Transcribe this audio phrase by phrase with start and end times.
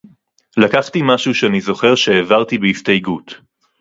[0.57, 3.33] לקחתי משהו שאני זוכר שהעברתי בהסתייגות